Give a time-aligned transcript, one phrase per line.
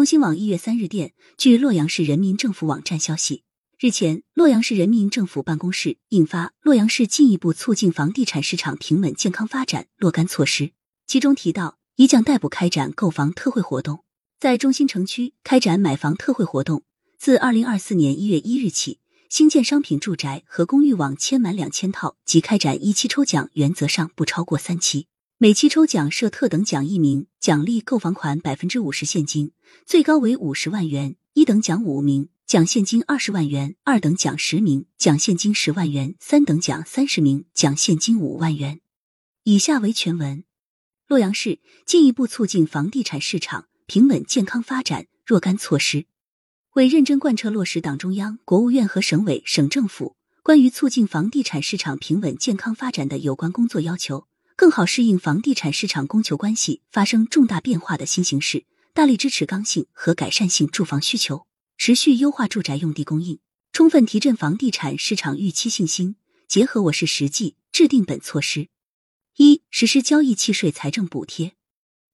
[0.00, 3.42] 中新网一月三日电，据洛阳市人民政府网站消息，
[3.78, 10.64] 日前，洛阳市人民政府办公室印发《洛阳市进一步促进房地产市场平稳健康发展若干措施》，
[11.06, 14.02] 其中提到，已将逮捕开展购房特惠活动，
[14.38, 16.82] 在中心城区开展买房特惠活动。
[17.18, 25.08] 自二零二四年一月一日起，新建商品住宅和公寓网签满两千套即开展一期抽奖，原则上不超过三期。
[25.42, 29.52] 每期抽奖设特等奖一名，奖励购房款百分之五十现金，
[29.86, 38.82] 最高为五十万元；一等奖五名，奖现金二十万元；二等奖十名，奖现金十万元；三等奖三十名，奖现金五万元。
[39.44, 40.44] 以下为全文：
[41.08, 46.04] 洛阳市进一步促进房地产市场平稳健康发展若干措施，
[46.74, 54.26] 为认真贯彻落实党中央、国务院和省委省政府关于促进房地产市场平稳健康发展的有关工作要求。
[54.60, 61.46] 更好适应房地产市场供求关系发生重大变化的新形势，大力支持刚性和改善性住房需求，
[61.78, 63.38] 持续优化住宅用地供应，
[63.72, 66.16] 充分提振房地产市场预期信心。
[66.46, 68.68] 结合我市实际，制定本措施：
[69.38, 71.54] 一、实施交易契税财政补贴，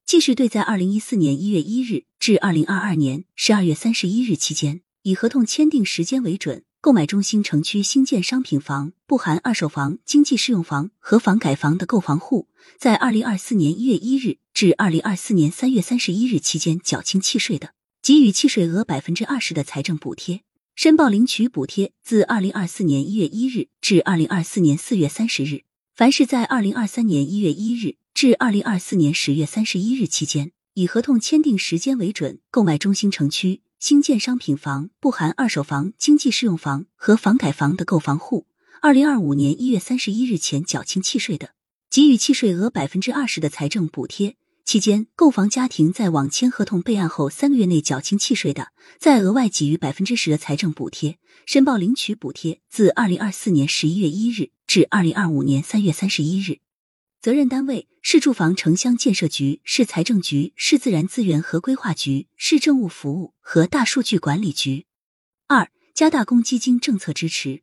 [0.06, 6.62] 继续对在二零一四年一月一日至二零二二年十二月三十一日期间，以合同签订时间为准。
[6.86, 12.46] 购买中心城区新建商品房（不含二手房、经济适用房和房改房）的购房户，
[12.78, 17.70] 在二零二四年一月一日至二零二四年三月三十一日期间缴清契税的，
[18.00, 20.42] 给予契税额百分之二十的财政补贴。
[20.76, 25.64] 申报领取补贴自二零二四年一月一日至二零二四年四月三十日。
[25.92, 33.62] 凡是在二零二三年一月一日至二零二四年十月三十一日期间，以合同签订时间为准购买中心城区。
[33.78, 38.46] 新建商品房（不含二手房、经济适用房和房改房）的购房户，
[38.80, 41.50] 二零二五年一月三十一日前缴清契税的，
[41.90, 44.36] 给予契税额百分之二十的财政补贴。
[44.64, 51.18] 期间，购房家庭在网签合同备案后三个月内缴清契税的，再额外给予百分之十的财政补贴。
[51.44, 56.58] 申报领取补贴自二零二四年十一月一日至二零二五年三月三十一日。
[57.20, 64.86] 责任单位：市住房城乡建设局、市财政局、市自然资源和规划局、市政务服务和大数据管理局。
[65.48, 67.62] 二、加大公积金政策支持，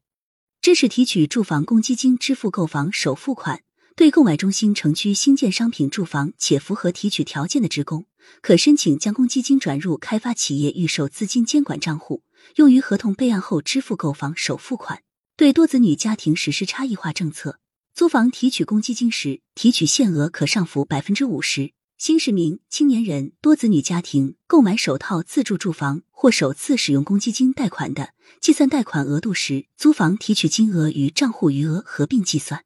[0.62, 3.64] 支持提取住房公积金支付购房首付款。
[3.96, 8.08] 对购买中心城区新建商品住房且符合提取条件的职工，
[8.42, 12.24] 可申请将公积金转入开发企业预售资金监管账户，
[12.56, 15.04] 用于合同备案后支付购房首付款。
[15.38, 17.60] 对多子女家庭实施差异化政策。
[17.96, 21.74] 租房提取公积金时，提取限额可上浮百分之五十。
[22.00, 32.66] 新市民、青年人、多子女家庭购买首套自住住房或首次使用公积金贷款的，计算贷款额度时，租房提取金额与账户余额合并计算。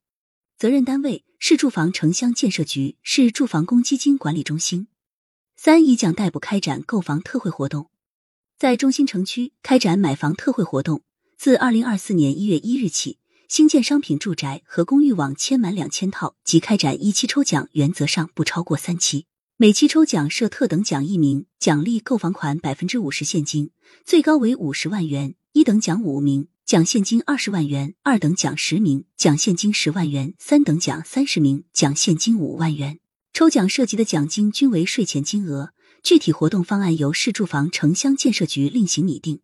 [0.57, 4.87] 责任单位：市住房城乡建设局、市住房公积金管理中心。
[5.57, 7.89] 三、已将逮捕开展购房特惠活动，
[8.57, 11.01] 在中心城区开展买房特惠活动，
[11.37, 13.17] 自二零二四年一月一日起。
[13.47, 19.25] 新建商品住宅和公寓网签满两千套即开展一期抽奖，原则上不超过三期。
[19.55, 23.71] 每期抽奖设特等奖一名，奖励购房款百分之五十现金，
[24.05, 32.99] 最高为五十万元；一等奖五名，奖现金二十万元；二等奖十名，奖现金十万元；三等奖三十名，奖现金五万元。
[33.31, 35.71] 抽奖涉及的奖金均为税前金额，
[36.03, 39.39] 具体活动方案由市住房城乡建设局另行拟定。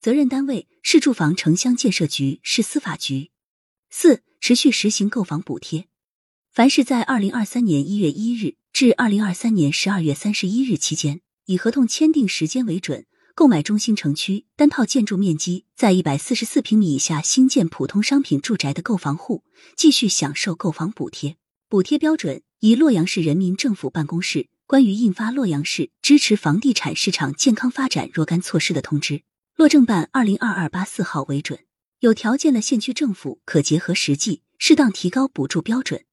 [0.00, 3.30] 责任单位：市住房城乡建设局、市司法局。
[3.96, 5.86] 四、持续实行购房补贴。
[6.50, 13.06] 凡是在二零二三年一月一日至二零二三年十二月三十一日期间，以合同签订时间为准
[13.36, 19.44] 购买中心城区单套建筑面积在一百四十四平米以下新建普通商品住宅的购房户，
[19.76, 21.36] 继续享受购房补贴。
[21.68, 29.22] 补贴标准以洛阳市人民政府办公室关于印发《洛阳市支持房地产市场健康发展若干措施的通知
[29.54, 31.63] （洛政办二零二二八四号）为准。
[32.04, 36.04] 有条件的县区政府可结合实际，适当提高补助标准。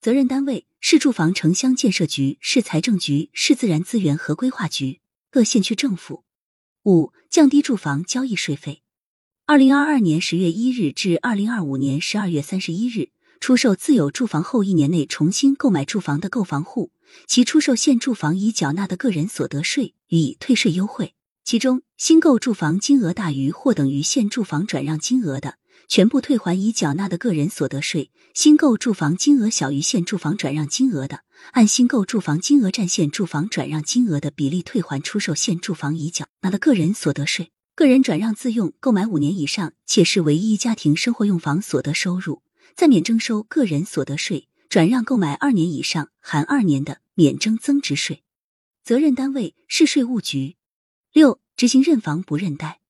[0.00, 4.98] 责任单位：市住房城乡建设局、市财政局、市自然资源和规划局、
[5.30, 6.24] 各县区政府。
[6.86, 8.82] 五、降低住房交易税费。
[9.46, 16.90] 二零二二年十月一日至二零二五年十二月三十一日，出售自有住房后一年内重新购买住房的购房户，
[17.28, 21.14] 其出售现住房已缴纳的个人所得税予以退税优惠。
[21.48, 25.54] 其中，新购住房金额大于或等于现住房转让金额的，
[25.88, 31.20] 全部退还已缴纳的个人所得税；新购住房金额小于现住房转让金额的，
[31.52, 37.50] 按新购住房金额占现住房转让金额的比例退还出售现住房已缴纳的个人所得税。
[37.74, 42.42] 个人转让自用购买五年以上且是唯一家庭生活用房所得收入，
[42.76, 48.22] 暂免征收个人所得税；转让购买二年以上含二年的，免征增值税。
[48.84, 50.57] 责任单位：市税务局。
[51.12, 52.80] 六、执行认房不认贷。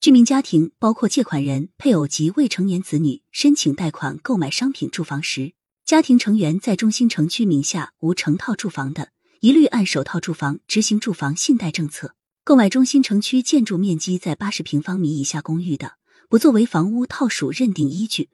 [0.00, 5.52] 居民家庭包括借款人、配偶及未成年子女申请贷款购买商品住房时，
[5.84, 9.10] 家庭成员在中心城区名下无成套住房的，
[9.40, 12.14] 一律按首套住房执行住房信贷政策。
[12.44, 15.94] 购买中心城区建筑面积在八十平方米以下公寓的，
[16.28, 18.28] 不作为房屋套属认定依据。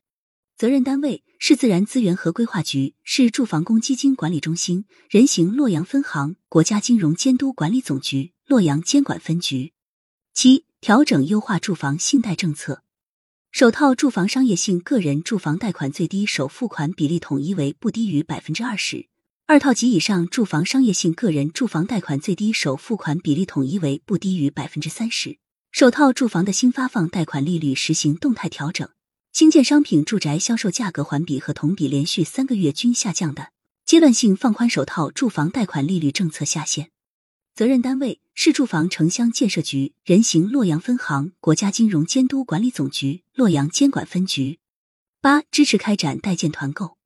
[0.62, 9.72] 责任单位市自然资源和规划局、市住房公积金管理中心、人行洛阳分行、国家金融监督管理总局洛阳监管分局。
[10.32, 12.84] 七、调整优化住房信贷政策，
[13.50, 19.08] 首套住房商业性个人住房贷款最低首付款比例统一为不低于百分之二十。
[19.46, 25.38] 二套及以上住房商业性个人住房贷款最低首付款比例统一为不低于百分之三十。
[25.72, 28.88] 首套住房的新发放贷款利率实行动态调整。
[29.32, 33.50] 新建商品住宅销售价格环比和同比连续三个月均下降的，
[33.86, 36.90] 阶段性放宽首套住房贷款利率政策下限。
[37.54, 44.58] 责任单位市住房城乡建设局人行洛阳分行、国家金融监督管理总局洛阳监管分局。
[45.22, 46.98] 八、支持开展代建团购。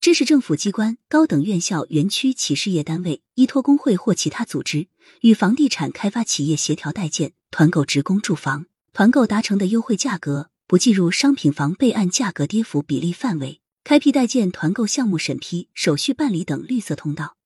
[0.00, 4.88] 支持政府机关、高等院校、园区企事业单位依托工会或其他组织，
[5.20, 8.66] 与房地产开发企业协调代建、团购职工住房。
[8.92, 13.60] 团购达成的优惠价格不计入商品房备案价格跌幅比例范围。
[13.82, 17.36] 开辟代建团购项目审批、手续办理等绿色通道。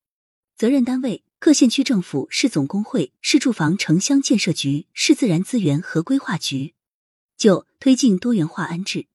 [0.59, 6.75] 责任单位各县区政府、市总工会、市住房城乡建设局、市自然资源和规划局。
[7.39, 9.07] 九、推进多元化安置。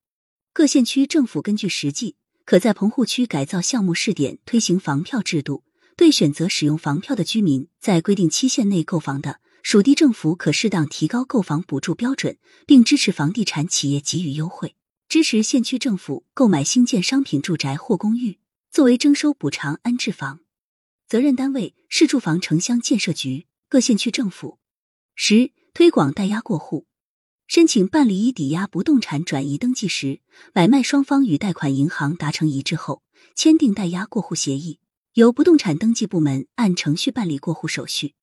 [0.54, 2.16] 各县区政府根据实际。
[2.46, 5.64] 可在棚户区改造项目试点推行房票制度，
[5.96, 14.76] 对选择使用房票的居民，在规定期限内购房的，属地政府可适当提高购房补助标准，并支持房地产企业给予优惠，
[15.08, 18.40] 支持县区政府购买新建商品住宅或公寓，
[18.72, 20.40] 作为征收补偿安置房。
[21.08, 24.60] 责任单位市住房城乡建设局各县区政府。
[25.16, 26.86] 十、推广代押过户。
[27.48, 30.22] 申请办理以抵押不动产转移登记时，
[30.54, 33.02] 买卖双方与贷款银行达成一致后，
[33.36, 34.80] 签订代押过户协议，
[35.14, 38.14] 由不动产登记部门按程序办理过户手续。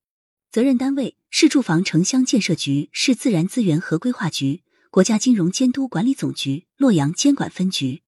[0.57, 8.01] 责任单位市住房城乡建设局、市自然资源和规划局、国家金融监督管理总局洛阳监管分局。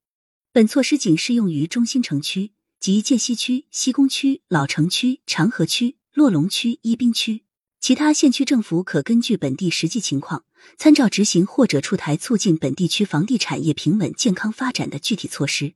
[0.51, 7.43] 本措施仅适用于中心城区及涧西区、西工区、老城区、长河区、洛龙区、宜宾区。
[7.83, 10.47] 其他县区政府可根据本地实际情况，
[10.79, 15.75] 参照执行或者出台促进本地区房地产业平稳健康发展的具体措施。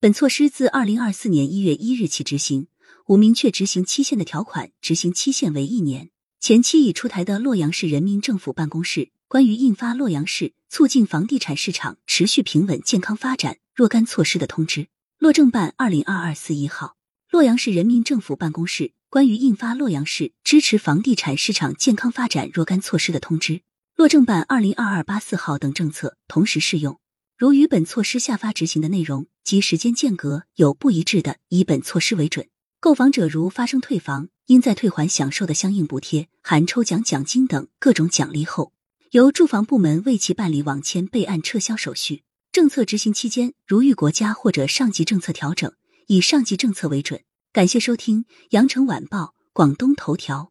[0.00, 2.66] 本措施自二零二四年一月一日起执行，
[3.10, 6.10] 无明确执行期限的条款，执行期限为一年。
[6.38, 14.86] 前期已出台的洛阳市人民政府办公室关于印发洛阳市促进房地产市场持续平稳健康发展若干措施的通知
[15.18, 16.94] （洛政办二零二二四一号），
[17.28, 18.92] 洛阳市人民政府办公室。
[19.08, 23.62] 关于印发洛阳市支持房地产市场健康发展若干措施的通知
[23.96, 27.00] （洛政办二零二二八四号）等政策同时适用。
[27.36, 32.46] 如与本措施下发执行的内容及时间间隔有不一致的，以本措施为准。
[32.82, 38.72] 购房者如发生退房，应在退还享受的相应补贴（含抽奖奖金等各种奖励后），
[39.12, 42.22] 由住房部门为其办理网签备案撤销手续。
[42.50, 45.70] 政策执行期间，如遇国家或者上级政策调整，
[46.06, 47.20] 以上级政策为准。
[47.52, 49.18] 感谢收听《羊城晚报·
[49.52, 50.44] 广东头条》。